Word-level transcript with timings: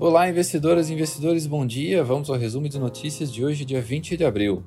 Olá, 0.00 0.28
investidoras 0.28 0.88
e 0.88 0.92
investidores, 0.94 1.44
bom 1.44 1.66
dia. 1.66 2.04
Vamos 2.04 2.30
ao 2.30 2.36
resumo 2.36 2.68
de 2.68 2.78
notícias 2.78 3.32
de 3.32 3.44
hoje, 3.44 3.64
dia 3.64 3.82
20 3.82 4.16
de 4.16 4.24
abril. 4.24 4.62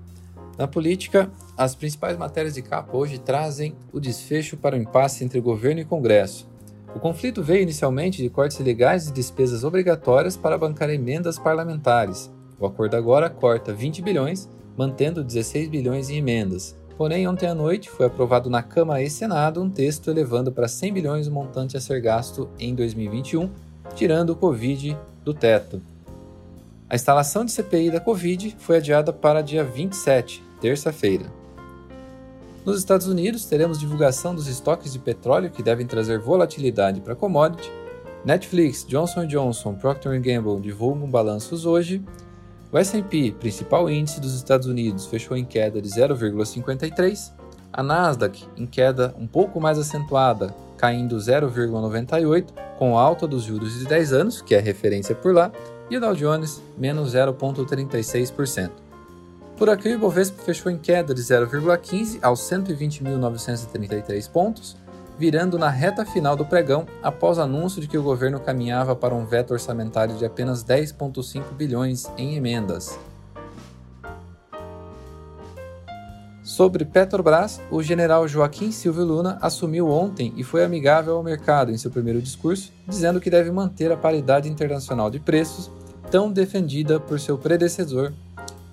Na 0.58 0.68
política, 0.68 1.32
as 1.56 1.74
principais 1.74 2.18
matérias 2.18 2.56
de 2.56 2.62
capa 2.62 2.98
hoje 2.98 3.18
trazem 3.18 3.74
o 3.94 4.00
desfecho 4.02 4.58
para 4.58 4.76
o 4.76 4.78
impasse 4.78 5.24
entre 5.24 5.40
governo 5.40 5.80
e 5.80 5.86
Congresso. 5.86 6.50
O 6.94 7.00
conflito 7.00 7.42
veio 7.42 7.62
inicialmente 7.62 8.22
de 8.22 8.30
cortes 8.30 8.60
legais 8.60 9.06
de 9.06 9.14
despesas 9.14 9.64
obrigatórias 9.64 10.36
para 10.36 10.58
bancar 10.58 10.90
emendas 10.90 11.40
parlamentares. 11.40 12.30
O 12.60 12.66
acordo 12.66 12.98
agora 12.98 13.30
corta 13.30 13.72
20 13.72 14.02
bilhões, 14.02 14.50
mantendo 14.76 15.24
16 15.24 15.70
bilhões 15.70 16.10
em 16.10 16.18
emendas. 16.18 16.76
Porém, 16.98 17.26
ontem 17.26 17.48
à 17.48 17.56
noite 17.56 17.90
foi 17.90 18.08
aprovado 18.08 18.50
na 18.50 18.62
Câmara 18.62 19.02
e 19.02 19.10
Senado 19.10 19.64
um 19.64 19.70
texto 19.70 20.12
elevando 20.12 20.52
para 20.52 20.68
100 20.68 20.92
bilhões 20.92 21.28
o 21.28 21.32
montante 21.32 21.78
a 21.78 21.80
ser 21.80 22.02
gasto 22.02 22.50
em 22.60 22.76
2021, 22.76 23.50
tirando 23.96 24.32
o 24.32 24.36
Covid 24.36 24.98
do 25.24 25.34
teto. 25.34 25.82
A 26.90 26.96
instalação 26.96 27.46
de 27.46 27.52
CPI 27.52 27.92
da 27.92 28.00
Covid 28.00 28.56
foi 28.60 28.78
adiada 28.78 29.14
para 29.14 29.42
dia 29.42 29.64
27, 29.64 30.44
terça-feira. 30.60 31.26
Nos 32.66 32.78
Estados 32.78 33.08
Unidos, 33.08 33.46
teremos 33.46 33.80
divulgação 33.80 34.36
dos 34.36 34.48
estoques 34.48 34.94
de 34.94 35.00
petróleo 35.00 35.50
que 35.50 35.64
devem 35.64 35.88
trazer 35.88 36.20
volatilidade 36.20 37.02
para 37.02 37.14
a 37.14 37.16
commodity. 37.16 37.72
Netflix, 38.24 38.86
Johnson 38.88 39.26
Johnson, 39.26 39.74
Procter 39.74 40.22
Gamble 40.22 40.62
divulgam 40.62 41.10
balanços 41.10 41.66
hoje. 41.66 42.04
O 42.72 42.78
S&P, 42.78 43.32
principal 43.40 43.90
índice 43.90 44.22
dos 44.22 44.36
Estados 44.36 44.68
Unidos, 44.68 45.08
fechou 45.08 45.36
em 45.36 45.44
queda 45.44 45.82
de 45.82 45.90
0,53. 45.90 47.32
A 47.74 47.82
Nasdaq 47.82 48.46
em 48.58 48.66
queda 48.66 49.16
um 49.18 49.26
pouco 49.26 49.62
mais 49.62 49.80
acentuada, 49.80 50.54
caindo 50.78 51.16
0,98, 51.16 52.46
com 52.78 52.98
alta 52.98 53.28
dos 53.28 53.44
juros 53.44 53.78
de 53.78 53.86
10 53.86 54.14
anos, 54.14 54.42
que 54.42 54.56
é 54.56 54.60
referência 54.60 55.16
por 55.16 55.34
lá, 55.34 55.52
e 55.90 55.96
o 55.96 56.00
Dow 56.00 56.16
Jones 56.16 56.62
menos 56.78 57.14
0,36%. 57.14 58.72
Por 59.56 59.70
aqui, 59.70 59.90
o 59.90 59.94
Ibovespa 59.94 60.42
fechou 60.42 60.72
em 60.72 60.78
queda 60.78 61.14
de 61.14 61.22
0,15 61.22 62.20
aos 62.22 62.40
120.933 62.42 64.30
pontos, 64.30 64.76
virando 65.20 65.60
na 65.60 65.70
reta 65.70 66.04
final 66.04 66.36
do 66.36 66.44
pregão 66.44 66.88
após 67.04 67.38
anúncio 67.38 67.80
de 67.80 67.88
que 67.88 67.98
o 67.98 68.02
governo 68.02 68.40
caminhava 68.40 68.96
para 68.96 69.14
um 69.14 69.24
veto 69.24 69.52
orçamentário 69.52 70.16
de 70.16 70.26
apenas 70.26 70.64
10,5 70.64 71.54
bilhões 71.54 72.10
em 72.18 72.36
emendas. 72.36 72.98
Sobre 76.52 76.84
Petrobras, 76.84 77.62
o 77.72 77.82
general 77.82 78.28
Joaquim 78.28 78.74
Silvio 78.74 79.06
Luna 79.06 79.38
assumiu 79.42 79.88
ontem 79.88 80.34
e 80.36 80.44
foi 80.44 80.66
amigável 80.66 81.16
ao 81.16 81.24
mercado 81.24 81.72
em 81.72 81.78
seu 81.78 81.90
primeiro 81.90 82.22
discurso, 82.22 82.74
dizendo 82.86 83.22
que 83.22 83.30
deve 83.30 83.50
manter 83.50 83.90
a 83.90 83.96
paridade 83.96 84.50
internacional 84.50 85.10
de 85.10 85.18
preços 85.18 85.72
tão 86.12 86.30
defendida 86.30 87.00
por 87.00 87.22
seu 87.22 87.38
predecessor, 87.38 88.12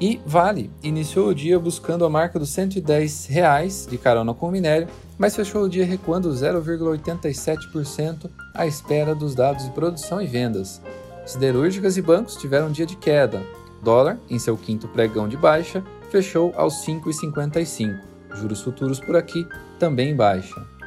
e 0.00 0.20
Vale 0.24 0.70
iniciou 0.82 1.28
o 1.28 1.34
dia 1.34 1.58
buscando 1.58 2.04
a 2.04 2.10
marca 2.10 2.38
dos 2.38 2.50
110 2.50 3.26
reais 3.26 3.86
de 3.90 3.98
carona 3.98 4.32
com 4.32 4.50
minério 4.50 4.88
mas 5.18 5.34
fechou 5.34 5.64
o 5.64 5.68
dia 5.68 5.84
recuando 5.84 6.30
0,87% 6.30 8.30
à 8.54 8.66
espera 8.66 9.14
dos 9.14 9.34
dados 9.34 9.64
de 9.64 9.70
produção 9.72 10.22
e 10.22 10.26
vendas. 10.26 10.80
Siderúrgicas 11.26 11.96
e 11.96 12.02
bancos 12.02 12.36
tiveram 12.36 12.68
um 12.68 12.72
dia 12.72 12.86
de 12.86 12.96
queda. 12.96 13.42
Dólar, 13.82 14.18
em 14.30 14.38
seu 14.38 14.56
quinto 14.56 14.86
pregão 14.88 15.28
de 15.28 15.36
baixa, 15.36 15.84
fechou 16.08 16.52
aos 16.56 16.86
5,55. 16.86 17.98
Juros 18.34 18.62
futuros 18.62 19.00
por 19.00 19.16
aqui 19.16 19.46
também 19.78 20.14
baixa. 20.14 20.77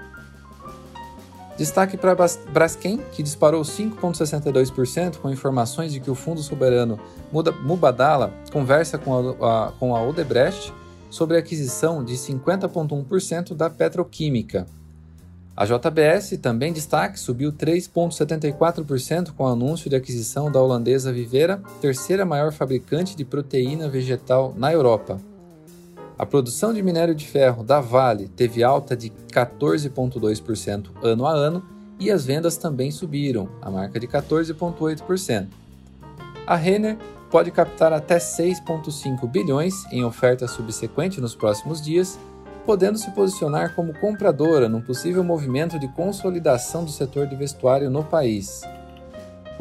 Destaque 1.62 1.96
para 1.96 2.16
Braskem, 2.52 3.00
que 3.12 3.22
disparou 3.22 3.62
5,62% 3.62 5.18
com 5.18 5.30
informações 5.30 5.94
de 5.94 6.00
que 6.00 6.10
o 6.10 6.16
Fundo 6.16 6.42
Soberano 6.42 7.00
Mubadala 7.32 8.34
conversa 8.52 8.98
com 8.98 9.14
a, 9.14 9.68
a, 9.68 9.72
com 9.74 9.96
a 9.96 10.02
Odebrecht 10.02 10.74
sobre 11.08 11.38
a 11.38 11.40
aquisição 11.40 12.04
de 12.04 12.16
50,1% 12.16 13.54
da 13.54 13.70
petroquímica. 13.70 14.66
A 15.56 15.64
JBS, 15.64 16.36
também 16.42 16.74
destaque, 16.74 17.20
subiu 17.20 17.54
3,74% 17.54 19.32
com 19.38 19.44
o 19.44 19.48
anúncio 19.48 19.88
de 19.88 19.96
aquisição 19.96 20.52
da 20.52 20.60
holandesa 20.60 21.14
Vivera, 21.14 21.62
terceira 21.80 22.26
maior 22.26 22.52
fabricante 22.52 23.16
de 23.16 23.24
proteína 23.24 23.88
vegetal 23.88 24.52
na 24.58 24.74
Europa. 24.74 25.20
A 26.22 26.26
produção 26.28 26.72
de 26.72 26.84
minério 26.84 27.16
de 27.16 27.26
ferro 27.26 27.64
da 27.64 27.82
Vale 27.82 28.28
teve 28.28 28.64
alta 28.64 28.96
de 28.96 29.10
14,2% 29.10 30.90
ano 31.02 31.26
a 31.26 31.32
ano 31.32 31.66
e 32.00 32.12
as 32.12 32.24
vendas 32.24 32.58
também 32.58 32.92
subiram, 32.92 33.50
a 33.60 33.72
marca 33.72 34.00
de 34.00 34.08
14,8%. 34.08 35.48
A 36.46 36.56
Renner 36.56 36.96
pode 37.32 37.50
captar 37.50 37.92
até 37.92 38.20
6,5 38.20 39.28
bilhões 39.28 39.74
em 39.92 40.06
oferta 40.06 40.48
subsequente 40.48 41.20
nos 41.20 41.34
próximos 41.34 41.82
dias, 41.82 42.20
podendo 42.68 43.00
se 43.00 43.10
posicionar 43.16 43.74
como 43.74 43.92
compradora 44.00 44.70
num 44.70 44.80
possível 44.80 45.24
movimento 45.24 45.80
de 45.80 45.88
consolidação 45.88 46.86
do 46.86 46.92
setor 46.92 47.26
de 47.26 47.36
vestuário 47.36 47.90
no 47.90 48.04
país. 48.04 48.62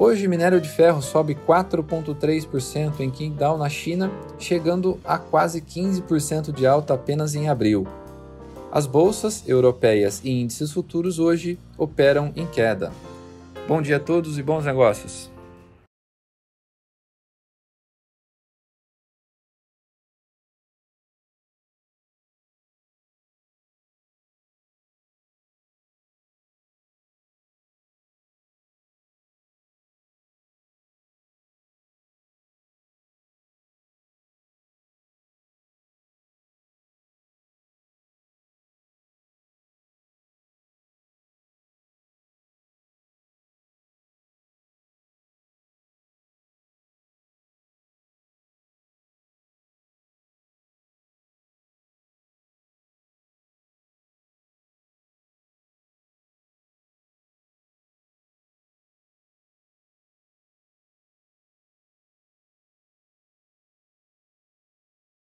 Hoje, 0.02 0.26
minério 0.26 0.58
de 0.62 0.68
ferro 0.70 1.02
sobe 1.02 1.34
4,3% 1.46 3.00
em 3.00 3.10
Qingdao, 3.10 3.58
na 3.58 3.68
China, 3.68 4.10
chegando 4.38 4.98
a 5.04 5.18
quase 5.18 5.60
15% 5.60 6.54
de 6.54 6.66
alta 6.66 6.94
apenas 6.94 7.34
em 7.34 7.50
abril. 7.50 7.86
As 8.72 8.86
bolsas 8.86 9.46
europeias 9.46 10.22
e 10.24 10.30
índices 10.30 10.72
futuros 10.72 11.18
hoje 11.18 11.58
operam 11.76 12.32
em 12.34 12.46
queda. 12.46 12.90
Bom 13.68 13.82
dia 13.82 13.98
a 13.98 14.00
todos 14.00 14.38
e 14.38 14.42
bons 14.42 14.64
negócios! 14.64 15.29